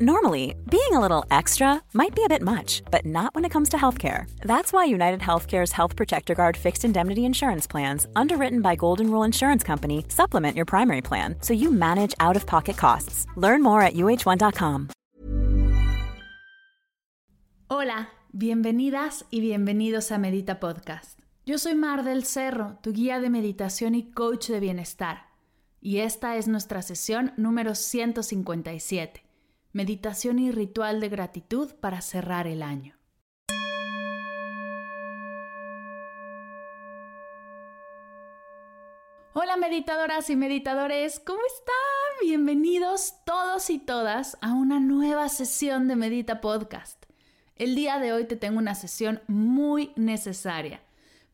Normally, 0.00 0.54
being 0.68 0.92
a 0.92 1.00
little 1.00 1.24
extra 1.30 1.82
might 1.94 2.14
be 2.14 2.22
a 2.22 2.28
bit 2.28 2.42
much, 2.42 2.82
but 2.90 3.06
not 3.06 3.34
when 3.34 3.46
it 3.46 3.50
comes 3.50 3.70
to 3.70 3.78
healthcare. 3.78 4.26
That's 4.42 4.70
why 4.70 4.84
United 4.84 5.20
Healthcare's 5.20 5.72
Health 5.72 5.96
Protector 5.96 6.34
Guard 6.34 6.54
fixed 6.54 6.84
indemnity 6.84 7.24
insurance 7.24 7.66
plans, 7.66 8.06
underwritten 8.14 8.60
by 8.60 8.76
Golden 8.76 9.10
Rule 9.10 9.24
Insurance 9.24 9.64
Company, 9.64 10.04
supplement 10.08 10.54
your 10.54 10.66
primary 10.66 11.00
plan 11.00 11.36
so 11.40 11.54
you 11.54 11.72
manage 11.72 12.14
out 12.20 12.36
of 12.36 12.44
pocket 12.44 12.76
costs. 12.76 13.26
Learn 13.36 13.62
more 13.62 13.80
at 13.80 13.94
uh1.com. 13.94 14.88
Hola, 17.70 18.10
bienvenidas 18.32 19.24
y 19.30 19.40
bienvenidos 19.40 20.12
a 20.12 20.18
Medita 20.18 20.60
Podcast. 20.60 21.18
Yo 21.46 21.56
soy 21.56 21.74
Mar 21.74 22.04
del 22.04 22.24
Cerro, 22.26 22.76
tu 22.82 22.92
guía 22.92 23.18
de 23.18 23.30
meditación 23.30 23.94
y 23.94 24.10
coach 24.10 24.48
de 24.48 24.60
bienestar. 24.60 25.30
Y 25.80 26.00
esta 26.00 26.36
es 26.36 26.48
nuestra 26.48 26.82
sesión 26.82 27.32
número 27.38 27.74
157 27.74 29.25
meditación 29.76 30.38
y 30.38 30.50
ritual 30.52 31.00
de 31.00 31.10
gratitud 31.10 31.74
para 31.80 32.00
cerrar 32.00 32.46
el 32.46 32.62
año. 32.62 32.94
Hola 39.34 39.58
meditadoras 39.58 40.30
y 40.30 40.36
meditadores, 40.36 41.20
¿cómo 41.20 41.40
están? 41.46 41.74
Bienvenidos 42.22 43.16
todos 43.26 43.68
y 43.68 43.78
todas 43.78 44.38
a 44.40 44.54
una 44.54 44.80
nueva 44.80 45.28
sesión 45.28 45.88
de 45.88 45.96
Medita 45.96 46.40
Podcast. 46.40 47.04
El 47.54 47.74
día 47.74 47.98
de 47.98 48.14
hoy 48.14 48.24
te 48.24 48.36
tengo 48.36 48.56
una 48.56 48.74
sesión 48.74 49.20
muy 49.26 49.92
necesaria, 49.94 50.80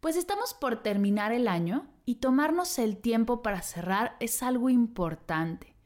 pues 0.01 0.17
estamos 0.17 0.53
por 0.53 0.83
terminar 0.83 1.31
el 1.31 1.47
año 1.47 1.87
y 2.05 2.17
tomarnos 2.17 2.81
el 2.81 2.97
tiempo 2.97 3.41
para 3.41 3.62
cerrar 3.62 4.17
es 4.19 4.43
algo 4.43 4.69
importante. 4.69 5.77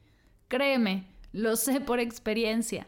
Créeme, 0.47 1.16
lo 1.37 1.55
sé 1.55 1.79
por 1.79 1.99
experiencia. 1.99 2.87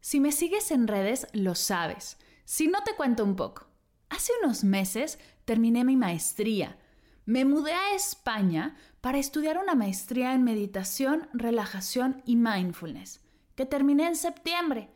Si 0.00 0.18
me 0.18 0.32
sigues 0.32 0.72
en 0.72 0.88
redes, 0.88 1.28
lo 1.32 1.54
sabes. 1.54 2.18
Si 2.44 2.66
no 2.66 2.82
te 2.82 2.96
cuento 2.96 3.22
un 3.22 3.36
poco. 3.36 3.68
Hace 4.10 4.32
unos 4.42 4.64
meses 4.64 5.20
terminé 5.44 5.84
mi 5.84 5.96
maestría. 5.96 6.76
Me 7.24 7.44
mudé 7.44 7.72
a 7.72 7.94
España 7.94 8.74
para 9.00 9.18
estudiar 9.18 9.58
una 9.58 9.76
maestría 9.76 10.34
en 10.34 10.42
meditación, 10.42 11.28
relajación 11.32 12.20
y 12.26 12.34
mindfulness, 12.34 13.20
que 13.54 13.64
terminé 13.64 14.08
en 14.08 14.16
septiembre. 14.16 14.90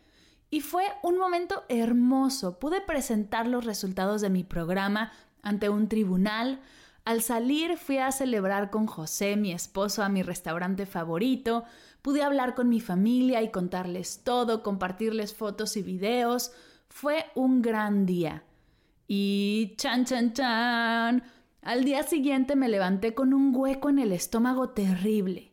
Y 0.51 0.61
fue 0.61 0.87
un 1.05 1.19
momento 1.19 1.63
hermoso. 1.69 2.59
Pude 2.59 2.81
presentar 2.81 3.47
los 3.47 3.65
resultados 3.65 4.23
de 4.23 4.31
mi 4.31 4.43
programa 4.43 5.13
ante 5.41 5.69
un 5.69 5.89
tribunal. 5.89 6.61
Al 7.05 7.23
salir 7.23 7.79
fui 7.79 7.99
a 7.99 8.11
celebrar 8.11 8.71
con 8.71 8.89
José, 8.89 9.37
mi 9.37 9.53
esposo, 9.53 10.03
a 10.03 10.09
mi 10.09 10.25
restaurante 10.25 10.85
favorito. 10.85 11.65
Pude 12.07 12.23
hablar 12.23 12.55
con 12.55 12.69
mi 12.69 12.79
familia 12.79 13.43
y 13.43 13.51
contarles 13.51 14.23
todo, 14.23 14.63
compartirles 14.63 15.35
fotos 15.35 15.77
y 15.77 15.83
videos. 15.83 16.53
Fue 16.89 17.25
un 17.35 17.63
gran 17.63 18.07
día. 18.07 18.45
Y 19.09 19.75
chan, 19.77 20.05
chan, 20.05 20.33
chan. 20.33 21.25
Al 21.63 21.83
día 21.83 22.05
siguiente 22.05 22.55
me 22.55 22.69
levanté 22.69 23.13
con 23.13 23.35
un 23.35 23.53
hueco 23.53 23.89
en 23.89 23.99
el 23.99 24.13
estómago 24.13 24.71
terrible. 24.71 25.53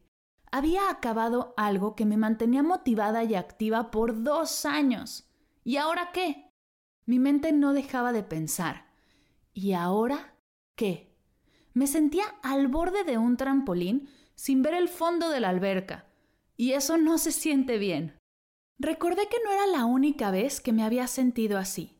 Había 0.52 0.92
acabado 0.92 1.56
algo 1.58 1.96
que 1.96 2.06
me 2.06 2.18
mantenía 2.18 2.62
motivada 2.62 3.24
y 3.24 3.34
activa 3.34 3.90
por 3.90 4.22
dos 4.22 4.63
años. 4.66 5.28
¿Y 5.63 5.78
ahora 5.78 6.12
qué? 6.13 6.52
Mi 7.08 7.18
mente 7.18 7.52
no 7.52 7.74
dejaba 7.74 8.13
de 8.13 8.22
pensar. 8.22 8.92
¿Y 9.56 9.74
ahora 9.74 10.36
qué? 10.75 11.18
Me 11.74 11.88
sentía 11.88 12.25
al 12.44 12.68
borde 12.68 13.03
de 13.06 13.18
un 13.18 13.38
trampolín 13.38 14.08
sin 14.36 14.62
ver 14.62 14.75
el 14.75 14.88
fondo 14.88 15.30
de 15.30 15.40
la 15.40 15.50
alberca 15.50 16.12
y 16.56 16.74
eso 16.74 16.97
no 16.97 17.18
se 17.18 17.31
siente 17.31 17.78
bien. 17.78 18.18
Recordé 18.80 19.28
que 19.30 19.38
no 19.44 19.52
era 19.52 19.68
la 19.68 19.86
única 19.86 20.31
vez 20.31 20.59
que 20.62 20.74
me 20.74 20.84
había 20.84 21.08
sentido 21.08 21.58
así. 21.58 21.97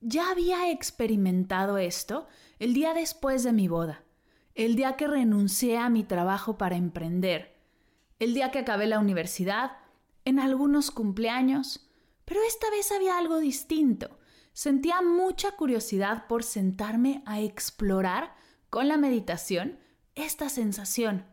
Ya 0.00 0.30
había 0.30 0.70
experimentado 0.70 1.78
esto 1.78 2.26
el 2.58 2.74
día 2.74 2.94
después 2.94 3.42
de 3.42 3.52
mi 3.52 3.68
boda, 3.68 4.04
el 4.54 4.76
día 4.76 4.96
que 4.96 5.06
renuncié 5.06 5.78
a 5.78 5.88
mi 5.88 6.04
trabajo 6.04 6.58
para 6.58 6.76
emprender, 6.76 7.56
el 8.18 8.34
día 8.34 8.50
que 8.50 8.60
acabé 8.60 8.86
la 8.86 8.98
universidad, 9.00 9.72
en 10.24 10.38
algunos 10.38 10.90
cumpleaños, 10.90 11.90
pero 12.24 12.40
esta 12.46 12.70
vez 12.70 12.90
había 12.92 13.18
algo 13.18 13.38
distinto. 13.38 14.18
Sentía 14.52 15.02
mucha 15.02 15.52
curiosidad 15.52 16.26
por 16.26 16.44
sentarme 16.44 17.22
a 17.26 17.40
explorar 17.40 18.34
con 18.70 18.88
la 18.88 18.96
meditación 18.96 19.78
esta 20.14 20.48
sensación. 20.48 21.26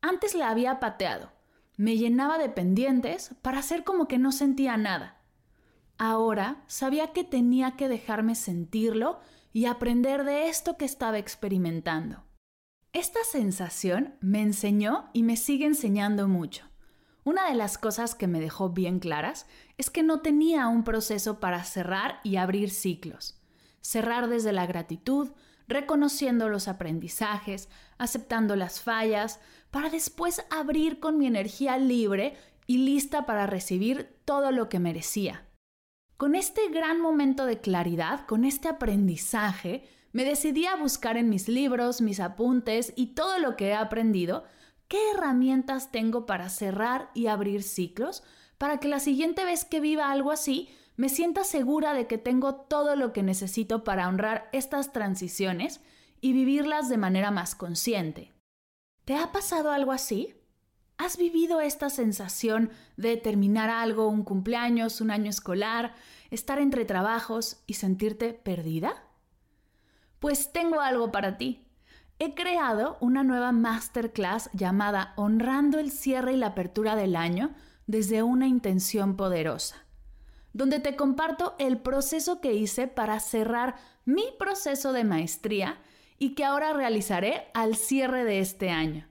Antes 0.00 0.34
la 0.34 0.50
había 0.50 0.80
pateado, 0.80 1.32
me 1.76 1.96
llenaba 1.96 2.38
de 2.38 2.48
pendientes 2.48 3.34
para 3.42 3.58
hacer 3.58 3.84
como 3.84 4.08
que 4.08 4.18
no 4.18 4.32
sentía 4.32 4.76
nada. 4.76 5.22
Ahora 5.98 6.64
sabía 6.66 7.12
que 7.12 7.24
tenía 7.24 7.76
que 7.76 7.88
dejarme 7.88 8.34
sentirlo 8.34 9.20
y 9.52 9.66
aprender 9.66 10.24
de 10.24 10.48
esto 10.48 10.76
que 10.76 10.84
estaba 10.84 11.18
experimentando. 11.18 12.24
Esta 12.92 13.24
sensación 13.24 14.16
me 14.20 14.42
enseñó 14.42 15.10
y 15.12 15.22
me 15.22 15.36
sigue 15.36 15.64
enseñando 15.64 16.28
mucho. 16.28 16.66
Una 17.24 17.48
de 17.48 17.54
las 17.54 17.78
cosas 17.78 18.14
que 18.14 18.26
me 18.26 18.40
dejó 18.40 18.70
bien 18.70 18.98
claras 18.98 19.46
es 19.78 19.90
que 19.90 20.02
no 20.02 20.20
tenía 20.20 20.66
un 20.66 20.82
proceso 20.82 21.38
para 21.38 21.62
cerrar 21.64 22.20
y 22.24 22.36
abrir 22.36 22.70
ciclos. 22.70 23.40
Cerrar 23.80 24.28
desde 24.28 24.52
la 24.52 24.66
gratitud, 24.66 25.30
reconociendo 25.68 26.48
los 26.48 26.68
aprendizajes, 26.68 27.68
aceptando 27.98 28.56
las 28.56 28.80
fallas, 28.80 29.40
para 29.70 29.90
después 29.90 30.44
abrir 30.50 31.00
con 31.00 31.18
mi 31.18 31.26
energía 31.26 31.78
libre 31.78 32.36
y 32.66 32.78
lista 32.78 33.26
para 33.26 33.46
recibir 33.46 34.16
todo 34.24 34.50
lo 34.50 34.68
que 34.68 34.78
merecía. 34.78 35.46
Con 36.16 36.34
este 36.34 36.68
gran 36.68 37.00
momento 37.00 37.46
de 37.46 37.60
claridad, 37.60 38.26
con 38.26 38.44
este 38.44 38.68
aprendizaje, 38.68 39.88
me 40.12 40.24
decidí 40.24 40.66
a 40.66 40.76
buscar 40.76 41.16
en 41.16 41.28
mis 41.28 41.48
libros, 41.48 42.00
mis 42.00 42.20
apuntes 42.20 42.92
y 42.96 43.14
todo 43.14 43.38
lo 43.38 43.56
que 43.56 43.68
he 43.68 43.74
aprendido, 43.74 44.44
qué 44.88 44.98
herramientas 45.10 45.90
tengo 45.90 46.26
para 46.26 46.48
cerrar 46.50 47.10
y 47.14 47.26
abrir 47.26 47.62
ciclos, 47.62 48.22
para 48.58 48.78
que 48.78 48.88
la 48.88 49.00
siguiente 49.00 49.44
vez 49.44 49.64
que 49.64 49.80
viva 49.80 50.12
algo 50.12 50.30
así, 50.30 50.68
me 51.02 51.08
sienta 51.08 51.42
segura 51.42 51.94
de 51.94 52.06
que 52.06 52.16
tengo 52.16 52.54
todo 52.54 52.94
lo 52.94 53.12
que 53.12 53.24
necesito 53.24 53.82
para 53.82 54.06
honrar 54.06 54.48
estas 54.52 54.92
transiciones 54.92 55.80
y 56.20 56.32
vivirlas 56.32 56.88
de 56.88 56.96
manera 56.96 57.32
más 57.32 57.56
consciente. 57.56 58.32
¿Te 59.04 59.16
ha 59.16 59.32
pasado 59.32 59.72
algo 59.72 59.90
así? 59.90 60.36
¿Has 60.98 61.16
vivido 61.16 61.60
esta 61.60 61.90
sensación 61.90 62.70
de 62.96 63.16
terminar 63.16 63.68
algo, 63.68 64.06
un 64.06 64.22
cumpleaños, 64.22 65.00
un 65.00 65.10
año 65.10 65.28
escolar, 65.28 65.96
estar 66.30 66.60
entre 66.60 66.84
trabajos 66.84 67.64
y 67.66 67.74
sentirte 67.74 68.32
perdida? 68.32 69.02
Pues 70.20 70.52
tengo 70.52 70.82
algo 70.82 71.10
para 71.10 71.36
ti. 71.36 71.66
He 72.20 72.36
creado 72.36 72.96
una 73.00 73.24
nueva 73.24 73.50
masterclass 73.50 74.50
llamada 74.52 75.14
Honrando 75.16 75.80
el 75.80 75.90
cierre 75.90 76.34
y 76.34 76.36
la 76.36 76.46
apertura 76.46 76.94
del 76.94 77.16
año 77.16 77.56
desde 77.88 78.22
una 78.22 78.46
intención 78.46 79.16
poderosa 79.16 79.81
donde 80.52 80.80
te 80.80 80.96
comparto 80.96 81.54
el 81.58 81.78
proceso 81.78 82.40
que 82.40 82.52
hice 82.54 82.88
para 82.88 83.20
cerrar 83.20 83.76
mi 84.04 84.24
proceso 84.38 84.92
de 84.92 85.04
maestría 85.04 85.80
y 86.18 86.34
que 86.34 86.44
ahora 86.44 86.72
realizaré 86.72 87.48
al 87.54 87.76
cierre 87.76 88.24
de 88.24 88.40
este 88.40 88.70
año. 88.70 89.08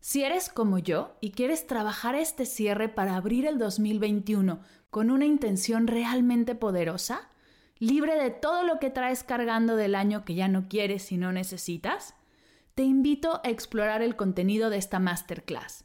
Si 0.00 0.24
eres 0.24 0.48
como 0.48 0.78
yo 0.78 1.16
y 1.20 1.30
quieres 1.30 1.66
trabajar 1.66 2.16
este 2.16 2.44
cierre 2.44 2.88
para 2.88 3.16
abrir 3.16 3.46
el 3.46 3.58
2021 3.58 4.60
con 4.90 5.10
una 5.10 5.26
intención 5.26 5.86
realmente 5.86 6.54
poderosa, 6.54 7.30
libre 7.78 8.16
de 8.16 8.30
todo 8.30 8.64
lo 8.64 8.78
que 8.78 8.90
traes 8.90 9.22
cargando 9.22 9.76
del 9.76 9.94
año 9.94 10.24
que 10.24 10.34
ya 10.34 10.48
no 10.48 10.68
quieres 10.68 11.12
y 11.12 11.16
no 11.16 11.32
necesitas, 11.32 12.14
te 12.74 12.82
invito 12.82 13.40
a 13.44 13.48
explorar 13.48 14.02
el 14.02 14.16
contenido 14.16 14.70
de 14.70 14.78
esta 14.78 14.98
masterclass. 14.98 15.84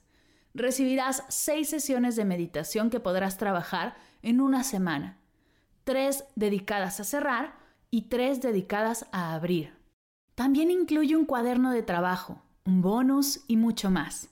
Recibirás 0.57 1.23
seis 1.29 1.69
sesiones 1.69 2.15
de 2.15 2.25
meditación 2.25 2.89
que 2.89 2.99
podrás 2.99 3.37
trabajar 3.37 3.95
en 4.23 4.41
una 4.41 4.63
semana, 4.63 5.19
tres 5.83 6.23
dedicadas 6.35 6.99
a 6.99 7.03
cerrar 7.03 7.59
y 7.91 8.09
tres 8.09 8.41
dedicadas 8.41 9.05
a 9.11 9.35
abrir. 9.35 9.77
También 10.33 10.71
incluye 10.71 11.15
un 11.15 11.25
cuaderno 11.25 11.71
de 11.71 11.83
trabajo, 11.83 12.41
un 12.65 12.81
bonus 12.81 13.41
y 13.47 13.55
mucho 13.55 13.91
más. 13.91 14.29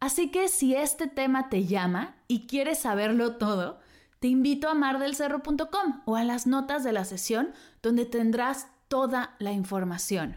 Así 0.00 0.30
que 0.30 0.46
si 0.46 0.76
este 0.76 1.08
tema 1.08 1.48
te 1.48 1.64
llama 1.64 2.14
y 2.28 2.46
quieres 2.46 2.78
saberlo 2.78 3.34
todo, 3.34 3.80
te 4.20 4.28
invito 4.28 4.68
a 4.68 4.74
mardelcerro.com 4.74 6.02
o 6.04 6.14
a 6.14 6.22
las 6.22 6.46
notas 6.46 6.84
de 6.84 6.92
la 6.92 7.04
sesión 7.04 7.50
donde 7.82 8.06
tendrás 8.06 8.68
toda 8.86 9.34
la 9.40 9.50
información. 9.50 10.36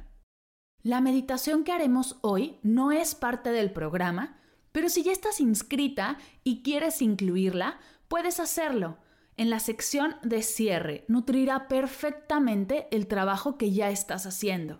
La 0.81 0.99
meditación 0.99 1.63
que 1.63 1.73
haremos 1.73 2.17
hoy 2.21 2.57
no 2.63 2.91
es 2.91 3.13
parte 3.13 3.51
del 3.51 3.71
programa, 3.71 4.37
pero 4.77 4.89
si 4.89 5.01
ya 5.01 5.11
estás 5.11 5.41
inscrita 5.41 6.19
y 6.43 6.61
quieres 6.61 7.01
incluirla, 7.01 7.79
puedes 8.07 8.39
hacerlo. 8.39 8.99
En 9.35 9.49
la 9.49 9.59
sección 9.59 10.17
de 10.21 10.43
cierre 10.43 11.03
nutrirá 11.07 11.67
perfectamente 11.67 12.87
el 12.91 13.07
trabajo 13.07 13.57
que 13.57 13.71
ya 13.71 13.89
estás 13.89 14.27
haciendo. 14.27 14.79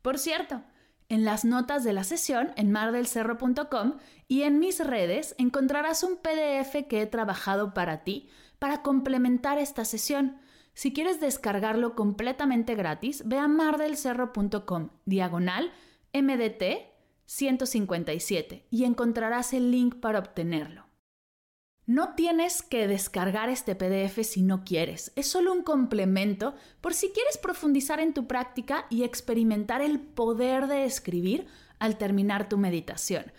Por 0.00 0.18
cierto, 0.18 0.62
en 1.10 1.26
las 1.26 1.44
notas 1.44 1.84
de 1.84 1.92
la 1.92 2.04
sesión 2.04 2.52
en 2.56 2.72
mardelcerro.com 2.72 3.98
y 4.28 4.44
en 4.44 4.58
mis 4.58 4.80
redes 4.80 5.34
encontrarás 5.36 6.04
un 6.04 6.16
PDF 6.16 6.88
que 6.88 7.02
he 7.02 7.06
trabajado 7.06 7.74
para 7.74 8.04
ti 8.04 8.30
para 8.58 8.80
complementar 8.80 9.58
esta 9.58 9.84
sesión. 9.84 10.38
Si 10.72 10.94
quieres 10.94 11.20
descargarlo 11.20 11.94
completamente 11.94 12.74
gratis, 12.74 13.24
ve 13.26 13.36
a 13.36 13.46
mardelcerro.com 13.46 14.88
diagonal 15.04 15.70
MDT 16.14 16.96
157 17.28 18.64
y 18.70 18.84
encontrarás 18.84 19.52
el 19.52 19.70
link 19.70 19.96
para 19.96 20.18
obtenerlo. 20.18 20.86
No 21.84 22.14
tienes 22.14 22.62
que 22.62 22.88
descargar 22.88 23.50
este 23.50 23.74
PDF 23.74 24.24
si 24.24 24.42
no 24.42 24.64
quieres, 24.64 25.12
es 25.14 25.26
solo 25.26 25.52
un 25.52 25.62
complemento 25.62 26.54
por 26.80 26.94
si 26.94 27.10
quieres 27.10 27.36
profundizar 27.36 28.00
en 28.00 28.14
tu 28.14 28.26
práctica 28.26 28.86
y 28.88 29.04
experimentar 29.04 29.82
el 29.82 30.00
poder 30.00 30.68
de 30.68 30.84
escribir 30.84 31.46
al 31.78 31.98
terminar 31.98 32.48
tu 32.48 32.56
meditación. 32.56 33.30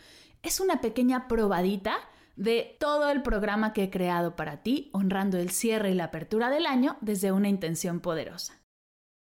Es 0.43 0.59
una 0.59 0.81
pequeña 0.81 1.27
probadita 1.27 1.97
de 2.35 2.77
todo 2.79 3.09
el 3.09 3.23
programa 3.23 3.73
que 3.73 3.83
he 3.83 3.89
creado 3.89 4.35
para 4.35 4.61
ti, 4.61 4.91
honrando 4.93 5.37
el 5.39 5.49
cierre 5.49 5.91
y 5.91 5.95
la 5.95 6.05
apertura 6.05 6.51
del 6.51 6.67
año 6.67 6.97
desde 7.01 7.31
una 7.31 7.49
intención 7.49 8.01
poderosa. 8.01 8.61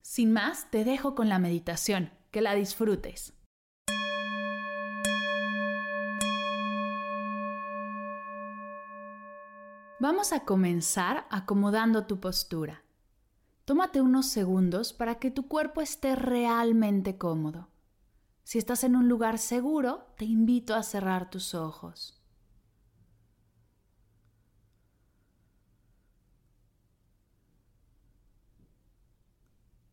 Sin 0.03 0.33
más, 0.33 0.71
te 0.73 0.85
dejo 0.85 1.15
con 1.15 1.29
la 1.29 1.39
meditación, 1.39 2.11
que 2.33 2.41
la 2.41 2.55
disfrutes. 2.55 3.36
Vamos 9.99 10.35
a 10.35 10.41
comenzar 10.41 11.27
acomodando 11.31 12.05
tu 12.05 12.21
postura. 12.21 12.83
Tómate 13.65 14.03
unos 14.03 14.27
segundos 14.27 14.93
para 14.93 15.15
que 15.15 15.31
tu 15.31 15.49
cuerpo 15.49 15.81
esté 15.81 16.15
realmente 16.15 17.17
cómodo. 17.17 17.71
Si 18.45 18.59
estás 18.59 18.85
en 18.85 18.95
un 18.95 19.09
lugar 19.09 19.39
seguro, 19.39 20.07
te 20.19 20.27
invito 20.27 20.75
a 20.75 20.83
cerrar 20.83 21.31
tus 21.31 21.55
ojos. 21.55 22.23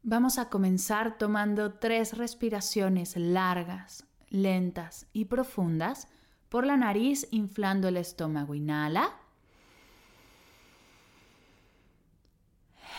Vamos 0.03 0.37
a 0.37 0.49
comenzar 0.49 1.17
tomando 1.17 1.75
tres 1.75 2.17
respiraciones 2.17 3.15
largas, 3.15 4.05
lentas 4.27 5.07
y 5.13 5.25
profundas 5.25 6.09
por 6.49 6.65
la 6.65 6.75
nariz 6.75 7.25
inflando 7.31 7.87
el 7.87 7.95
estómago. 7.95 8.53
Inhala. 8.53 9.22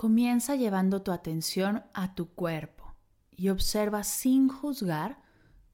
Comienza 0.00 0.56
llevando 0.56 1.02
tu 1.02 1.12
atención 1.12 1.84
a 1.92 2.14
tu 2.14 2.30
cuerpo 2.34 2.96
y 3.30 3.50
observa 3.50 4.02
sin 4.02 4.48
juzgar 4.48 5.20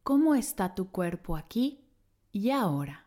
cómo 0.03 0.35
está 0.35 0.75
tu 0.75 0.91
cuerpo 0.91 1.37
aquí 1.37 1.87
y 2.33 2.51
ahora. 2.51 3.07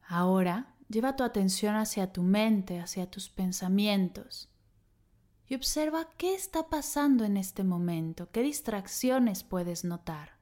Ahora 0.00 0.74
lleva 0.88 1.16
tu 1.16 1.22
atención 1.22 1.74
hacia 1.74 2.14
tu 2.14 2.22
mente, 2.22 2.80
hacia 2.80 3.10
tus 3.10 3.28
pensamientos 3.28 4.48
y 5.46 5.54
observa 5.54 6.08
qué 6.16 6.34
está 6.34 6.70
pasando 6.70 7.26
en 7.26 7.36
este 7.36 7.62
momento, 7.62 8.30
qué 8.30 8.40
distracciones 8.40 9.44
puedes 9.44 9.84
notar. 9.84 10.41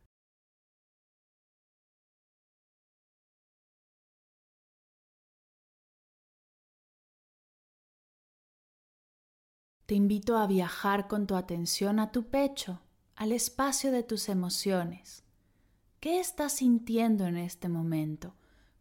Te 9.90 9.96
invito 9.96 10.38
a 10.38 10.46
viajar 10.46 11.08
con 11.08 11.26
tu 11.26 11.34
atención 11.34 11.98
a 11.98 12.12
tu 12.12 12.28
pecho, 12.28 12.80
al 13.16 13.32
espacio 13.32 13.90
de 13.90 14.04
tus 14.04 14.28
emociones. 14.28 15.24
¿Qué 15.98 16.20
estás 16.20 16.52
sintiendo 16.52 17.26
en 17.26 17.36
este 17.36 17.68
momento? 17.68 18.36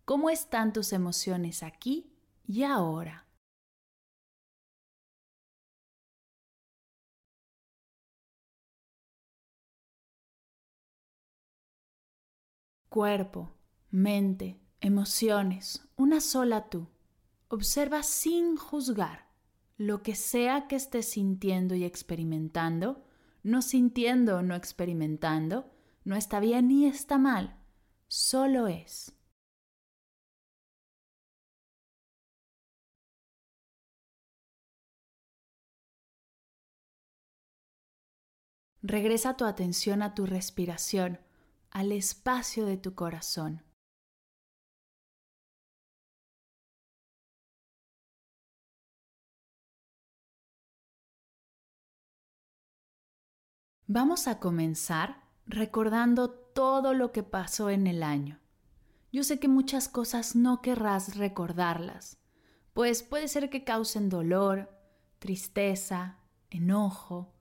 ¿Cómo 0.05 0.29
están 0.29 0.71
tus 0.71 0.93
emociones 0.93 1.63
aquí 1.63 2.13
y 2.45 2.61
ahora? 2.61 3.25
Cuerpo, 12.87 13.49
mente, 13.89 14.59
emociones, 14.79 15.87
una 15.95 16.21
sola 16.21 16.69
tú. 16.69 16.87
Observa 17.47 18.03
sin 18.03 18.57
juzgar 18.57 19.28
lo 19.79 20.03
que 20.03 20.13
sea 20.13 20.67
que 20.67 20.75
estés 20.75 21.09
sintiendo 21.11 21.73
y 21.73 21.85
experimentando, 21.85 23.01
no 23.43 23.61
sintiendo 23.61 24.35
o 24.35 24.41
no 24.41 24.53
experimentando, 24.53 25.71
no 26.03 26.17
está 26.17 26.41
bien 26.41 26.67
ni 26.67 26.85
está 26.85 27.17
mal, 27.17 27.57
solo 28.09 28.67
es. 28.67 29.15
Regresa 38.81 39.37
tu 39.37 39.45
atención 39.45 40.01
a 40.01 40.13
tu 40.13 40.25
respiración, 40.25 41.21
al 41.71 41.93
espacio 41.93 42.65
de 42.65 42.75
tu 42.75 42.95
corazón. 42.95 43.68
Vamos 53.91 54.27
a 54.27 54.37
comenzar 54.37 55.23
recordando 55.47 56.29
todo 56.29 56.93
lo 56.93 57.11
que 57.11 57.23
pasó 57.23 57.71
en 57.71 57.87
el 57.87 58.03
año. 58.03 58.39
Yo 59.11 59.23
sé 59.23 59.39
que 59.39 59.47
muchas 59.47 59.89
cosas 59.89 60.35
no 60.35 60.61
querrás 60.61 61.17
recordarlas, 61.17 62.19
pues 62.75 63.01
puede 63.01 63.27
ser 63.27 63.49
que 63.49 63.63
causen 63.63 64.07
dolor, 64.07 64.69
tristeza, 65.17 66.19
enojo. 66.51 67.33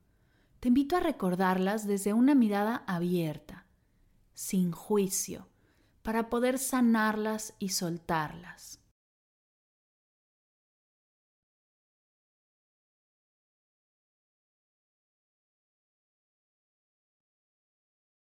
Te 0.60 0.68
invito 0.68 0.96
a 0.96 1.00
recordarlas 1.00 1.86
desde 1.86 2.14
una 2.14 2.34
mirada 2.34 2.82
abierta, 2.86 3.66
sin 4.32 4.72
juicio, 4.72 5.50
para 6.02 6.30
poder 6.30 6.58
sanarlas 6.58 7.52
y 7.58 7.68
soltarlas. 7.68 8.77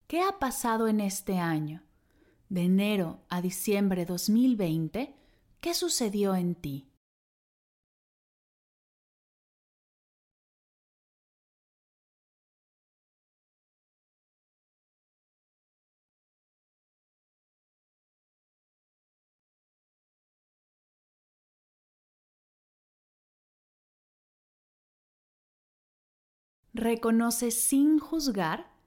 ¿Qué 0.08 0.22
ha 0.22 0.38
pasado 0.38 0.88
en 0.88 1.00
este 1.00 1.38
año? 1.38 1.82
De 2.48 2.62
enero 2.62 3.20
a 3.28 3.42
diciembre 3.42 4.06
2020, 4.06 5.14
¿qué 5.60 5.74
sucedió 5.74 6.34
en 6.34 6.54
ti? 6.54 6.88
Reconoce 26.72 27.50
sin 27.50 27.98
juzgar 27.98 28.77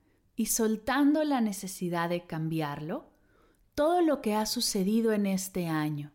y 0.41 0.48
soltando 0.48 1.24
la 1.24 1.39
necesidad 1.39 2.10
de 2.10 2.25
cambiarlo 2.25 3.05
todo 3.75 4.01
lo 4.01 4.24
que 4.24 4.33
ha 4.33 4.48
sucedido 4.48 5.13
en 5.13 5.27
este 5.27 5.67
año, 5.67 6.12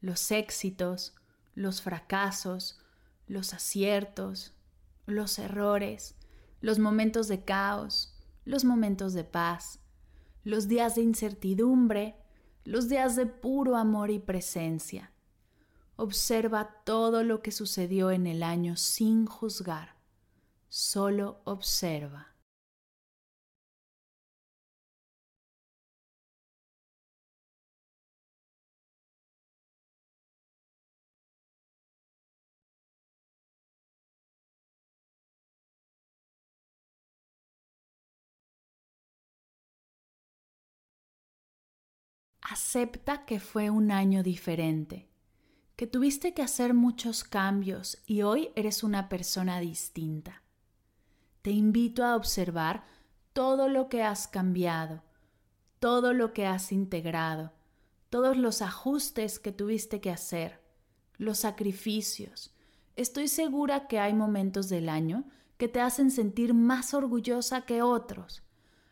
los 0.00 0.32
éxitos, 0.32 1.14
los 1.54 1.80
fracasos, 1.80 2.80
los 3.28 3.54
aciertos, 3.54 4.54
los 5.06 5.38
errores, 5.38 6.16
los 6.62 6.80
momentos 6.80 7.28
de 7.28 7.44
caos, 7.44 8.18
los 8.44 8.64
momentos 8.64 9.12
de 9.12 9.22
paz, 9.22 9.78
los 10.42 10.66
días 10.66 10.96
de 10.96 11.02
incertidumbre, 11.02 12.16
los 12.64 12.88
días 12.88 13.14
de 13.14 13.26
puro 13.26 13.76
amor 13.76 14.10
y 14.10 14.18
presencia. 14.18 15.12
Observa 15.94 16.82
todo 16.84 17.22
lo 17.22 17.40
que 17.40 17.52
sucedió 17.52 18.10
en 18.10 18.26
el 18.26 18.42
año 18.42 18.76
sin 18.76 19.26
juzgar. 19.26 19.94
Solo 20.68 21.40
observa. 21.44 22.33
Acepta 42.54 43.24
que 43.24 43.40
fue 43.40 43.68
un 43.68 43.90
año 43.90 44.22
diferente, 44.22 45.08
que 45.74 45.88
tuviste 45.88 46.34
que 46.34 46.42
hacer 46.42 46.72
muchos 46.72 47.24
cambios 47.24 47.98
y 48.06 48.22
hoy 48.22 48.50
eres 48.54 48.84
una 48.84 49.08
persona 49.08 49.58
distinta. 49.58 50.44
Te 51.42 51.50
invito 51.50 52.04
a 52.04 52.14
observar 52.14 52.84
todo 53.32 53.68
lo 53.68 53.88
que 53.88 54.04
has 54.04 54.28
cambiado, 54.28 55.02
todo 55.80 56.12
lo 56.12 56.32
que 56.32 56.46
has 56.46 56.70
integrado, 56.70 57.52
todos 58.08 58.36
los 58.36 58.62
ajustes 58.62 59.40
que 59.40 59.50
tuviste 59.50 60.00
que 60.00 60.12
hacer, 60.12 60.62
los 61.16 61.38
sacrificios. 61.38 62.54
Estoy 62.94 63.26
segura 63.26 63.88
que 63.88 63.98
hay 63.98 64.14
momentos 64.14 64.68
del 64.68 64.88
año 64.88 65.24
que 65.56 65.66
te 65.66 65.80
hacen 65.80 66.12
sentir 66.12 66.54
más 66.54 66.94
orgullosa 66.94 67.62
que 67.62 67.82
otros. 67.82 68.44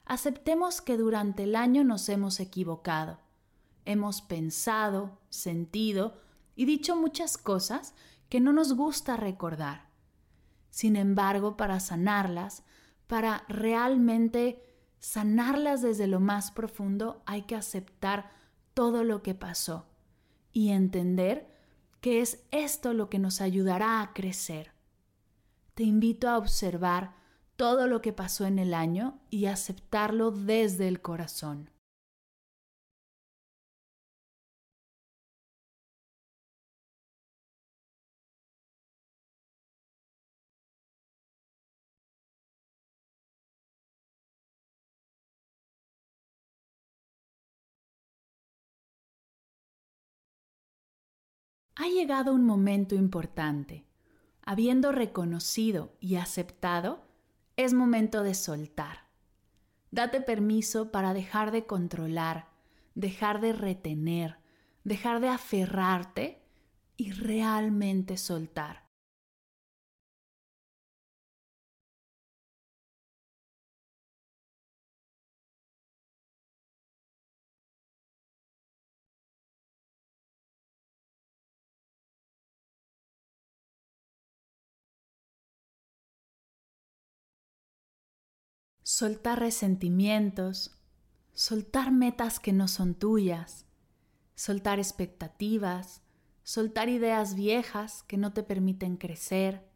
Aceptemos 0.05 0.81
que 0.81 0.97
durante 0.97 1.45
el 1.45 1.55
año 1.55 1.85
nos 1.85 2.09
hemos 2.09 2.41
equivocado 2.41 3.22
hemos 3.85 4.23
pensado, 4.23 5.19
sentido 5.29 6.21
y 6.55 6.65
dicho 6.65 6.97
muchas 6.97 7.39
cosas 7.39 7.95
que 8.29 8.41
no 8.41 8.53
nos 8.53 8.75
gusta 8.75 9.17
recordar. 9.17 9.89
Sin 10.71 10.97
embargo, 10.97 11.57
para 11.57 11.81
sanarlas, 11.81 12.65
para 13.07 13.45
realmente 13.49 14.63
sanarlas 15.01 15.83
desde 15.83 16.07
lo 16.07 16.21
más 16.21 16.51
profundo, 16.51 17.23
hay 17.27 17.43
que 17.43 17.57
aceptar 17.57 18.31
todo 18.75 19.05
lo 19.05 19.23
que 19.23 19.35
pasó 19.35 19.87
y 20.53 20.71
entender 20.71 21.49
que 22.01 22.21
es 22.21 22.45
esto 22.51 22.95
lo 22.95 23.11
que 23.11 23.19
nos 23.19 23.41
ayudará 23.41 24.01
a 24.01 24.13
crecer. 24.13 24.73
Te 25.75 25.85
invito 25.85 26.29
a 26.29 26.39
observar 26.39 27.15
todo 27.57 27.87
lo 27.87 28.01
que 28.01 28.13
pasó 28.13 28.47
en 28.47 28.59
el 28.59 28.75
año 28.75 29.21
y 29.31 29.47
aceptarlo 29.47 30.31
desde 30.31 30.89
el 30.89 31.01
corazón. 31.01 31.71
Ha 51.75 51.89
llegado 51.89 52.35
un 52.35 52.45
momento 52.45 52.95
importante. 52.95 53.87
Habiendo 54.45 54.93
reconocido 54.93 55.95
y 56.01 56.17
aceptado, 56.17 57.07
es 57.57 57.73
momento 57.73 58.23
de 58.23 58.35
soltar. 58.35 59.07
Date 59.91 60.21
permiso 60.21 60.91
para 60.91 61.15
dejar 61.15 61.51
de 61.51 61.67
controlar, 61.67 62.49
dejar 62.95 63.41
de 63.41 63.53
retener, 63.53 64.39
dejar 64.85 65.21
de 65.21 65.29
aferrarte 65.29 66.43
y 66.97 67.13
realmente 67.13 68.17
soltar. 68.17 68.82
Soltar 88.93 89.41
resentimientos, 89.41 90.79
soltar 91.33 91.91
metas 91.91 92.39
que 92.39 92.53
no 92.53 92.69
son 92.69 92.95
tuyas, 92.95 93.65
soltar 94.35 94.79
expectativas, 94.79 96.03
soltar 96.43 96.91
ideas 96.91 97.35
viejas 97.35 98.03
que 98.03 98.19
no 98.19 98.35
te 98.35 98.43
permiten 98.43 98.99
crecer, 98.99 99.67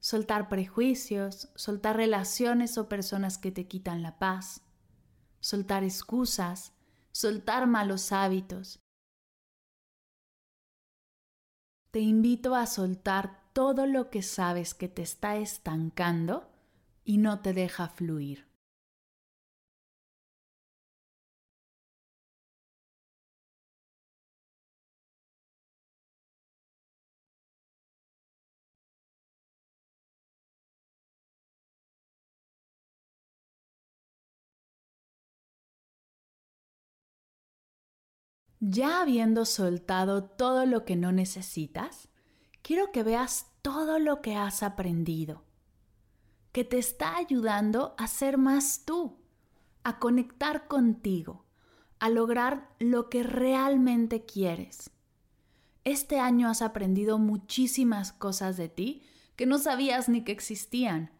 soltar 0.00 0.48
prejuicios, 0.48 1.48
soltar 1.54 1.96
relaciones 1.96 2.76
o 2.76 2.88
personas 2.88 3.38
que 3.38 3.52
te 3.52 3.68
quitan 3.68 4.02
la 4.02 4.18
paz, 4.18 4.62
soltar 5.38 5.84
excusas, 5.84 6.72
soltar 7.12 7.68
malos 7.68 8.10
hábitos. 8.10 8.80
Te 11.92 12.00
invito 12.00 12.56
a 12.56 12.66
soltar 12.66 13.44
todo 13.52 13.86
lo 13.86 14.10
que 14.10 14.22
sabes 14.22 14.74
que 14.74 14.88
te 14.88 15.02
está 15.02 15.36
estancando 15.36 16.52
y 17.04 17.18
no 17.18 17.40
te 17.40 17.52
deja 17.52 17.88
fluir. 17.88 18.46
Ya 38.60 39.02
habiendo 39.02 39.44
soltado 39.44 40.24
todo 40.24 40.64
lo 40.64 40.84
que 40.86 40.96
no 40.96 41.12
necesitas, 41.12 42.08
quiero 42.62 42.92
que 42.92 43.02
veas 43.02 43.52
todo 43.60 43.98
lo 43.98 44.22
que 44.22 44.36
has 44.36 44.62
aprendido 44.62 45.44
que 46.54 46.62
te 46.62 46.78
está 46.78 47.16
ayudando 47.16 47.96
a 47.98 48.06
ser 48.06 48.38
más 48.38 48.84
tú, 48.84 49.16
a 49.82 49.98
conectar 49.98 50.68
contigo, 50.68 51.44
a 51.98 52.08
lograr 52.10 52.70
lo 52.78 53.10
que 53.10 53.24
realmente 53.24 54.24
quieres. 54.24 54.90
Este 55.82 56.20
año 56.20 56.48
has 56.48 56.62
aprendido 56.62 57.18
muchísimas 57.18 58.12
cosas 58.12 58.56
de 58.56 58.68
ti 58.68 59.02
que 59.34 59.46
no 59.46 59.58
sabías 59.58 60.08
ni 60.08 60.22
que 60.22 60.30
existían. 60.30 61.10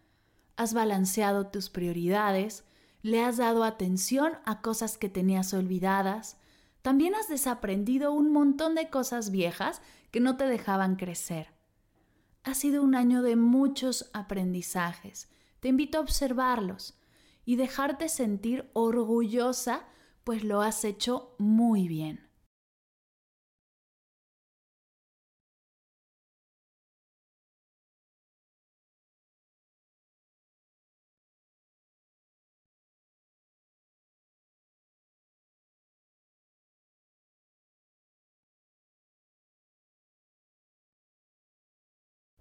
Has 0.55 0.73
balanceado 0.73 1.49
tus 1.49 1.69
prioridades, 1.69 2.63
le 3.03 3.21
has 3.21 3.37
dado 3.37 3.65
atención 3.65 4.35
a 4.45 4.61
cosas 4.61 4.97
que 4.99 5.09
tenías 5.09 5.53
olvidadas, 5.53 6.37
también 6.81 7.17
has 7.17 7.27
desaprendido 7.27 8.13
un 8.13 8.31
montón 8.31 8.77
de 8.77 8.89
cosas 8.89 9.33
viejas 9.33 9.83
que 10.13 10.21
no 10.21 10.37
te 10.37 10.45
dejaban 10.45 10.95
crecer. 10.95 11.54
Ha 12.45 12.53
sido 12.53 12.83
un 12.83 12.95
año 12.95 13.23
de 13.23 13.37
muchos 13.37 14.11
aprendizajes. 14.13 15.31
Te 15.61 15.69
invito 15.69 15.97
a 15.97 16.03
observarlos 16.03 16.95
y 17.47 17.57
dejarte 17.57 18.11
sentir 18.11 18.71
orgullosa, 18.75 19.87
pues 20.25 20.45
lo 20.45 20.61
has 20.61 20.85
hecho 20.85 21.35
muy 21.39 21.89
bien. 21.89 22.24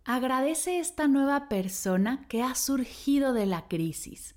Agradece 0.05 0.79
esta 0.79 1.07
nueva 1.07 1.47
persona 1.47 2.27
que 2.27 2.43
ha 2.43 2.55
surgido 2.55 3.31
de 3.31 3.45
la 3.45 3.69
crisis, 3.69 4.35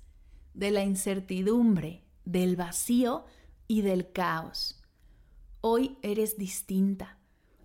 de 0.53 0.71
la 0.71 0.85
incertidumbre, 0.85 2.05
del 2.23 2.55
vacío 2.55 3.25
y 3.67 3.81
del 3.81 4.13
caos. 4.13 4.81
Hoy 5.59 5.97
eres 6.03 6.37
distinta. 6.37 7.17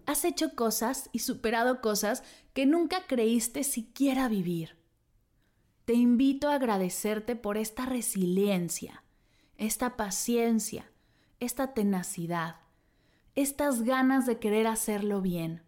Has 0.04 0.24
hecho 0.24 0.56
cosas 0.56 1.10
y 1.12 1.20
superado 1.20 1.80
cosas 1.80 2.24
que 2.54 2.66
nunca 2.66 3.06
creíste 3.06 3.62
siquiera 3.62 4.26
vivir. 4.26 4.76
Te 5.84 5.94
invito 5.94 6.48
a 6.48 6.54
agradecerte 6.54 7.36
por 7.36 7.56
esta 7.56 7.86
resiliencia, 7.86 9.04
esta 9.58 9.96
paciencia, 9.96 10.90
esta 11.38 11.72
tenacidad, 11.72 12.56
estas 13.36 13.82
ganas 13.82 14.26
de 14.26 14.40
querer 14.40 14.66
hacerlo 14.66 15.20
bien. 15.20 15.62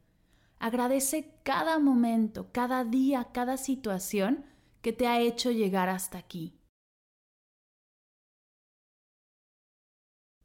Agradece 0.64 1.30
cada 1.42 1.78
momento, 1.78 2.50
cada 2.50 2.86
día, 2.86 3.28
cada 3.34 3.58
situación 3.58 4.46
que 4.80 4.94
te 4.94 5.06
ha 5.06 5.20
hecho 5.20 5.50
llegar 5.50 5.90
hasta 5.90 6.16
aquí. 6.16 6.58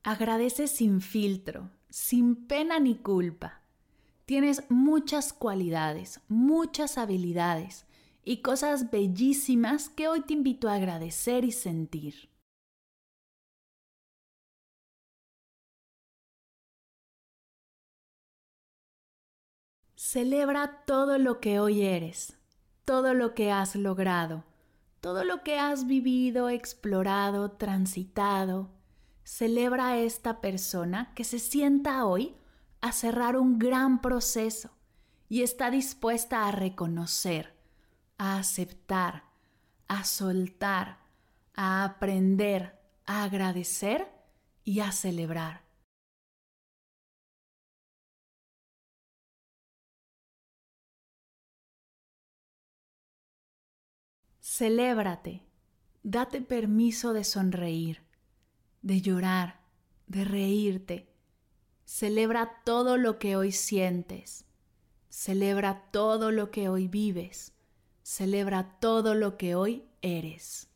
Agradece 0.03 0.67
sin 0.67 0.99
filtro, 0.99 1.71
sin 1.89 2.35
pena 2.47 2.81
ni 2.81 2.95
culpa. 2.97 3.61
Tienes 4.25 4.69
muchas 4.69 5.31
cualidades, 5.31 6.19
muchas 6.27 6.97
habilidades 6.97 7.85
y 8.25 8.41
cosas 8.41 8.91
bellísimas 8.91 9.87
que 9.87 10.09
hoy 10.09 10.19
te 10.19 10.33
invito 10.33 10.67
a 10.67 10.73
agradecer 10.73 11.45
y 11.45 11.53
sentir. 11.53 12.28
Celebra 20.01 20.85
todo 20.85 21.17
lo 21.17 21.41
que 21.41 21.59
hoy 21.59 21.83
eres, 21.83 22.37
todo 22.85 23.13
lo 23.13 23.33
que 23.33 23.51
has 23.51 23.75
logrado, 23.75 24.45
todo 25.01 25.25
lo 25.25 25.43
que 25.43 25.59
has 25.59 25.87
vivido, 25.87 26.47
explorado, 26.47 27.51
transitado. 27.51 28.69
Celebra 29.25 29.89
a 29.89 29.97
esta 29.97 30.39
persona 30.39 31.13
que 31.15 31.25
se 31.25 31.37
sienta 31.37 32.05
hoy 32.05 32.33
a 32.79 32.93
cerrar 32.93 33.35
un 33.35 33.59
gran 33.59 33.99
proceso 33.99 34.71
y 35.27 35.41
está 35.41 35.69
dispuesta 35.69 36.47
a 36.47 36.51
reconocer, 36.53 37.53
a 38.17 38.37
aceptar, 38.37 39.25
a 39.89 40.05
soltar, 40.05 40.99
a 41.55 41.83
aprender, 41.83 42.79
a 43.05 43.25
agradecer 43.25 44.07
y 44.63 44.79
a 44.79 44.93
celebrar. 44.93 45.68
Celébrate, 54.59 55.41
date 56.03 56.41
permiso 56.41 57.13
de 57.13 57.23
sonreír, 57.23 58.01
de 58.81 58.99
llorar, 58.99 59.61
de 60.07 60.25
reírte. 60.25 61.07
Celebra 61.85 62.61
todo 62.65 62.97
lo 62.97 63.19
que 63.19 63.37
hoy 63.37 63.53
sientes. 63.53 64.43
Celebra 65.07 65.89
todo 65.93 66.31
lo 66.31 66.51
que 66.51 66.67
hoy 66.67 66.89
vives. 66.89 67.53
Celebra 68.03 68.77
todo 68.81 69.15
lo 69.15 69.37
que 69.37 69.55
hoy 69.55 69.85
eres. 70.01 70.68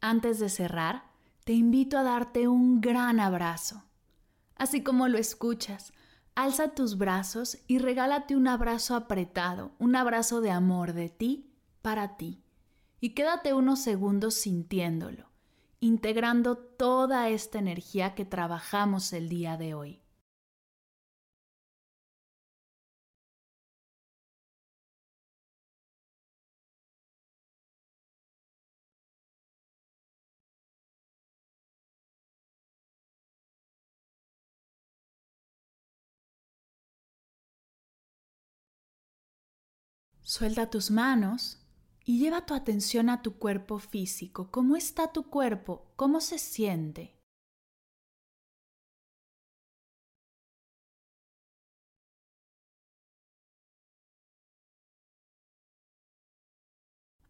Antes 0.00 0.38
de 0.38 0.48
cerrar, 0.48 1.04
te 1.44 1.52
invito 1.52 1.98
a 1.98 2.02
darte 2.02 2.48
un 2.48 2.80
gran 2.80 3.20
abrazo. 3.20 3.84
Así 4.56 4.82
como 4.82 5.08
lo 5.08 5.18
escuchas, 5.18 5.92
alza 6.34 6.74
tus 6.74 6.96
brazos 6.96 7.58
y 7.66 7.78
regálate 7.78 8.36
un 8.36 8.48
abrazo 8.48 8.94
apretado, 8.94 9.72
un 9.78 9.96
abrazo 9.96 10.40
de 10.40 10.50
amor 10.50 10.92
de 10.92 11.08
ti 11.08 11.50
para 11.82 12.16
ti. 12.16 12.42
Y 13.00 13.10
quédate 13.10 13.54
unos 13.54 13.80
segundos 13.80 14.34
sintiéndolo, 14.34 15.30
integrando 15.80 16.56
toda 16.56 17.28
esta 17.28 17.58
energía 17.58 18.14
que 18.14 18.24
trabajamos 18.24 19.12
el 19.12 19.28
día 19.28 19.56
de 19.56 19.74
hoy. 19.74 20.02
Suelta 40.30 40.70
tus 40.70 40.92
manos 40.92 41.58
y 42.04 42.20
lleva 42.20 42.46
tu 42.46 42.54
atención 42.54 43.10
a 43.10 43.20
tu 43.20 43.36
cuerpo 43.36 43.80
físico. 43.80 44.48
¿Cómo 44.52 44.76
está 44.76 45.10
tu 45.10 45.28
cuerpo? 45.28 45.90
¿Cómo 45.96 46.20
se 46.20 46.38
siente? 46.38 47.18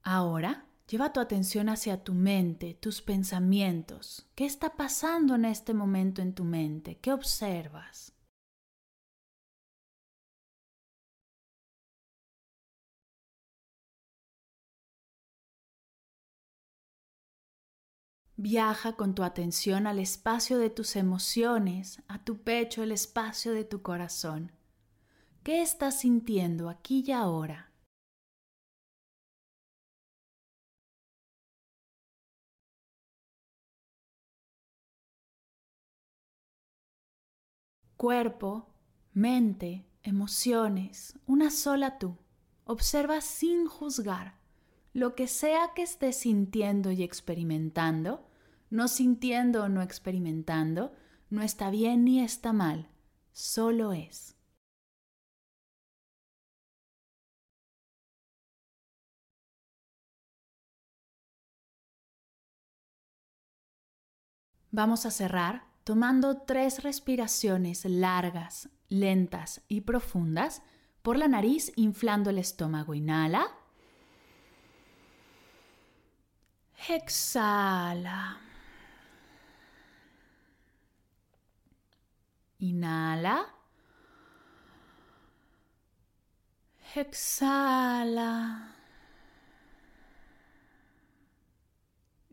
Ahora 0.02 0.66
lleva 0.86 1.14
tu 1.14 1.20
atención 1.20 1.70
hacia 1.70 2.04
tu 2.04 2.12
mente, 2.12 2.74
tus 2.74 3.00
pensamientos. 3.00 4.28
¿Qué 4.34 4.44
está 4.44 4.76
pasando 4.76 5.36
en 5.36 5.46
este 5.46 5.72
momento 5.72 6.20
en 6.20 6.34
tu 6.34 6.44
mente? 6.44 6.98
¿Qué 6.98 7.14
observas? 7.14 8.19
Viaja 18.42 18.94
con 18.94 19.14
tu 19.14 19.22
atención 19.22 19.86
al 19.86 19.98
espacio 19.98 20.56
de 20.56 20.70
tus 20.70 20.96
emociones, 20.96 22.02
a 22.08 22.24
tu 22.24 22.38
pecho, 22.38 22.82
el 22.82 22.90
espacio 22.90 23.52
de 23.52 23.64
tu 23.64 23.82
corazón. 23.82 24.50
¿Qué 25.42 25.60
estás 25.60 26.00
sintiendo 26.00 26.70
aquí 26.70 27.04
y 27.06 27.12
ahora? 27.12 27.70
Cuerpo, 37.98 38.70
mente, 39.12 39.84
emociones, 40.02 41.18
una 41.26 41.50
sola 41.50 41.98
tú. 41.98 42.16
Observa 42.64 43.20
sin 43.20 43.66
juzgar. 43.66 44.38
Lo 44.94 45.14
que 45.14 45.26
sea 45.28 45.72
que 45.74 45.82
estés 45.82 46.16
sintiendo 46.16 46.90
y 46.90 47.02
experimentando, 47.02 48.29
no 48.70 48.88
sintiendo 48.88 49.64
o 49.64 49.68
no 49.68 49.82
experimentando, 49.82 50.92
no 51.28 51.42
está 51.42 51.70
bien 51.70 52.04
ni 52.04 52.20
está 52.20 52.52
mal, 52.52 52.88
solo 53.32 53.92
es. 53.92 54.36
Vamos 64.72 65.04
a 65.04 65.10
cerrar 65.10 65.64
tomando 65.82 66.42
tres 66.42 66.84
respiraciones 66.84 67.84
largas, 67.84 68.68
lentas 68.88 69.62
y 69.66 69.80
profundas 69.80 70.62
por 71.02 71.16
la 71.16 71.26
nariz, 71.26 71.72
inflando 71.74 72.30
el 72.30 72.38
estómago. 72.38 72.94
Inhala. 72.94 73.48
Exhala. 76.88 78.49
Inhala. 82.60 83.46
Exhala. 86.94 88.74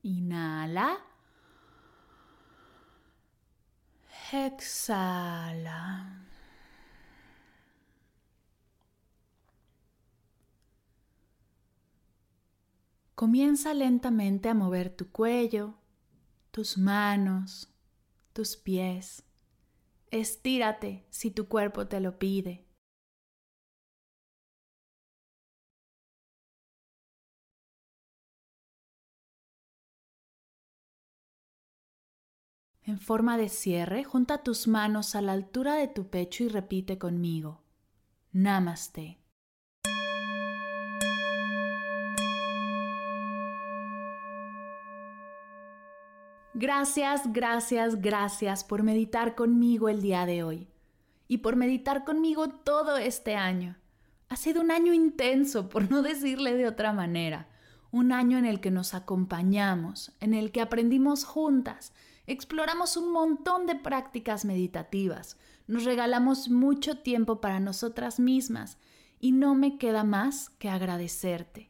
Inhala. 0.03 0.97
Exhala. 4.33 6.23
Comienza 13.15 13.73
lentamente 13.73 14.49
a 14.49 14.53
mover 14.53 14.89
tu 14.89 15.09
cuello, 15.11 15.75
tus 16.51 16.77
manos, 16.77 17.69
tus 18.33 18.57
pies 18.57 19.26
Estírate 20.09 21.05
si 21.09 21.31
tu 21.31 21.47
cuerpo 21.49 21.87
te 21.87 21.99
lo 21.99 22.17
pide. 22.17 22.65
En 32.83 32.99
forma 32.99 33.37
de 33.37 33.49
cierre, 33.49 34.05
junta 34.05 34.43
tus 34.43 34.69
manos 34.69 35.13
a 35.15 35.21
la 35.21 35.33
altura 35.33 35.75
de 35.75 35.89
tu 35.89 36.09
pecho 36.09 36.45
y 36.45 36.47
repite 36.47 36.97
conmigo. 36.97 37.61
Namaste. 38.31 39.19
Gracias, 46.59 47.31
gracias, 47.33 48.01
gracias 48.01 48.63
por 48.63 48.81
meditar 48.81 49.35
conmigo 49.35 49.89
el 49.89 50.01
día 50.01 50.25
de 50.25 50.41
hoy 50.41 50.67
y 51.27 51.37
por 51.37 51.55
meditar 51.55 52.03
conmigo 52.03 52.49
todo 52.49 52.97
este 52.97 53.35
año. 53.35 53.77
Ha 54.27 54.37
sido 54.37 54.61
un 54.61 54.71
año 54.71 54.91
intenso, 54.91 55.69
por 55.69 55.91
no 55.91 56.01
decirle 56.01 56.55
de 56.55 56.67
otra 56.67 56.93
manera, 56.93 57.47
un 57.91 58.11
año 58.11 58.39
en 58.39 58.45
el 58.45 58.59
que 58.59 58.71
nos 58.71 58.95
acompañamos, 58.95 60.13
en 60.19 60.33
el 60.33 60.51
que 60.51 60.61
aprendimos 60.61 61.25
juntas, 61.25 61.93
exploramos 62.25 62.97
un 62.97 63.11
montón 63.11 63.67
de 63.67 63.75
prácticas 63.75 64.43
meditativas, 64.43 65.37
nos 65.67 65.83
regalamos 65.83 66.49
mucho 66.49 66.97
tiempo 66.97 67.39
para 67.39 67.59
nosotras 67.59 68.19
mismas 68.19 68.79
y 69.19 69.31
no 69.31 69.53
me 69.53 69.77
queda 69.77 70.03
más 70.03 70.49
que 70.57 70.69
agradecerte. 70.69 71.69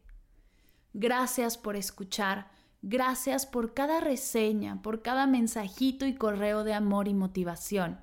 Gracias 0.94 1.58
por 1.58 1.76
escuchar, 1.76 2.56
gracias 2.82 3.46
por 3.46 3.74
cada 3.74 4.00
reseña, 4.00 4.82
por 4.82 5.02
cada 5.02 5.28
mensajito 5.28 6.06
y 6.06 6.16
correo 6.16 6.64
de 6.64 6.74
amor 6.74 7.08
y 7.08 7.14
motivación. 7.14 8.00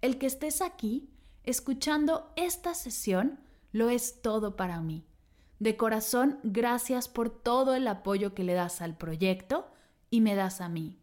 El 0.00 0.18
que 0.18 0.26
estés 0.26 0.62
aquí, 0.62 1.08
escuchando 1.44 2.32
esta 2.36 2.74
sesión, 2.74 3.40
lo 3.72 3.90
es 3.90 4.20
todo 4.22 4.56
para 4.56 4.80
mí. 4.80 5.04
De 5.58 5.76
corazón, 5.76 6.38
gracias 6.42 7.08
por 7.08 7.30
todo 7.30 7.74
el 7.74 7.86
apoyo 7.86 8.34
que 8.34 8.44
le 8.44 8.54
das 8.54 8.82
al 8.82 8.96
proyecto 8.96 9.70
y 10.10 10.20
me 10.20 10.34
das 10.34 10.60
a 10.60 10.68
mí. 10.68 10.98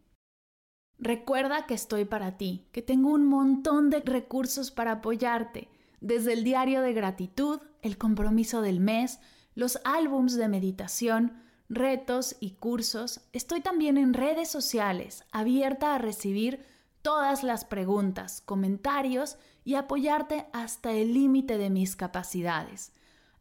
Recuerda 0.98 1.66
que 1.66 1.72
estoy 1.72 2.04
para 2.04 2.36
ti, 2.36 2.68
que 2.72 2.82
tengo 2.82 3.08
un 3.08 3.24
montón 3.24 3.88
de 3.88 4.00
recursos 4.00 4.70
para 4.70 4.92
apoyarte, 4.92 5.70
desde 6.00 6.34
el 6.34 6.44
diario 6.44 6.82
de 6.82 6.92
gratitud, 6.92 7.60
el 7.80 7.96
compromiso 7.96 8.60
del 8.60 8.80
mes, 8.80 9.18
los 9.54 9.80
álbums 9.84 10.36
de 10.36 10.48
meditación, 10.48 11.42
retos 11.70 12.36
y 12.40 12.50
cursos. 12.50 13.20
Estoy 13.32 13.62
también 13.62 13.96
en 13.96 14.12
redes 14.12 14.50
sociales, 14.50 15.24
abierta 15.30 15.94
a 15.94 15.98
recibir 15.98 16.66
todas 17.00 17.42
las 17.44 17.64
preguntas, 17.64 18.42
comentarios 18.44 19.38
y 19.64 19.76
apoyarte 19.76 20.48
hasta 20.52 20.92
el 20.92 21.14
límite 21.14 21.56
de 21.56 21.70
mis 21.70 21.96
capacidades. 21.96 22.92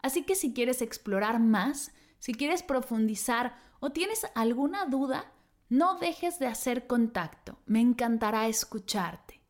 Así 0.02 0.24
que 0.24 0.36
si 0.36 0.54
quieres 0.54 0.82
explorar 0.82 1.40
más, 1.40 1.92
si 2.20 2.34
quieres 2.34 2.64
profundizar 2.64 3.58
o 3.80 3.90
tienes 3.90 4.26
alguna 4.36 4.86
duda, 4.86 5.34
no 5.68 5.96
dejes 5.96 6.40
de 6.40 6.48
hacer 6.48 6.88
contacto, 6.88 7.60
me 7.66 7.82
encantará 7.82 8.48
escucharte. 8.48 9.42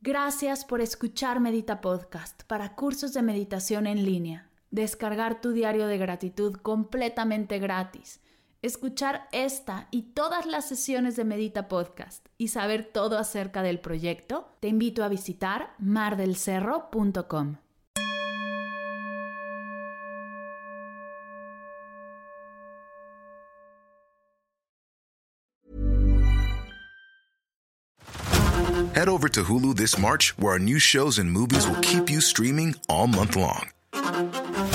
Gracias 0.00 0.64
por 0.64 0.80
escuchar 0.80 1.40
Medita 1.40 1.80
Podcast 1.80 2.44
para 2.44 2.74
cursos 2.74 3.12
de 3.12 3.22
meditación 3.22 3.86
en 3.86 4.04
línea, 4.04 4.47
descargar 4.70 5.40
tu 5.40 5.52
diario 5.52 5.86
de 5.86 5.98
gratitud 5.98 6.54
completamente 6.56 7.58
gratis, 7.58 8.20
escuchar 8.62 9.28
esta 9.32 9.88
y 9.90 10.02
todas 10.14 10.46
las 10.46 10.68
sesiones 10.68 11.16
de 11.16 11.24
Medita 11.24 11.68
Podcast 11.68 12.26
y 12.36 12.48
saber 12.48 12.84
todo 12.84 13.18
acerca 13.18 13.62
del 13.62 13.80
proyecto, 13.80 14.48
te 14.60 14.68
invito 14.68 15.04
a 15.04 15.08
visitar 15.08 15.74
mardelcerro.com. 15.78 17.56
Head 28.98 29.08
over 29.08 29.28
to 29.28 29.44
Hulu 29.44 29.76
this 29.76 29.96
March, 29.96 30.36
where 30.38 30.54
our 30.54 30.58
new 30.58 30.80
shows 30.80 31.18
and 31.18 31.30
movies 31.30 31.68
will 31.68 31.80
keep 31.82 32.10
you 32.10 32.20
streaming 32.20 32.74
all 32.88 33.06
month 33.06 33.36
long. 33.36 33.70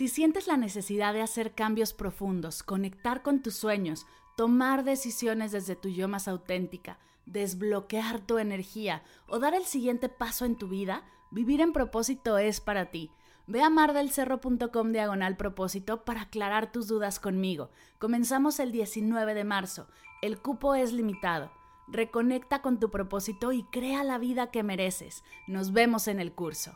Si 0.00 0.08
sientes 0.08 0.46
la 0.46 0.56
necesidad 0.56 1.12
de 1.12 1.20
hacer 1.20 1.54
cambios 1.54 1.92
profundos, 1.92 2.62
conectar 2.62 3.20
con 3.20 3.42
tus 3.42 3.54
sueños, 3.54 4.06
tomar 4.34 4.82
decisiones 4.82 5.52
desde 5.52 5.76
tu 5.76 5.90
yo 5.90 6.08
más 6.08 6.26
auténtica, 6.26 6.98
desbloquear 7.26 8.18
tu 8.20 8.38
energía 8.38 9.02
o 9.28 9.38
dar 9.38 9.52
el 9.52 9.66
siguiente 9.66 10.08
paso 10.08 10.46
en 10.46 10.56
tu 10.56 10.68
vida, 10.68 11.04
vivir 11.30 11.60
en 11.60 11.74
propósito 11.74 12.38
es 12.38 12.62
para 12.62 12.86
ti. 12.86 13.10
Ve 13.46 13.60
a 13.60 13.68
mardelcerro.com 13.68 14.90
diagonal 14.90 15.36
propósito 15.36 16.02
para 16.02 16.22
aclarar 16.22 16.72
tus 16.72 16.88
dudas 16.88 17.20
conmigo. 17.20 17.68
Comenzamos 17.98 18.58
el 18.58 18.72
19 18.72 19.34
de 19.34 19.44
marzo. 19.44 19.86
El 20.22 20.40
cupo 20.40 20.74
es 20.74 20.94
limitado. 20.94 21.52
Reconecta 21.88 22.62
con 22.62 22.80
tu 22.80 22.90
propósito 22.90 23.52
y 23.52 23.64
crea 23.64 24.02
la 24.02 24.16
vida 24.16 24.50
que 24.50 24.62
mereces. 24.62 25.24
Nos 25.46 25.74
vemos 25.74 26.08
en 26.08 26.20
el 26.20 26.32
curso. 26.32 26.72